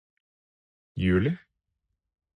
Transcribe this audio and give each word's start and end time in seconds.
Juli 1.03 1.37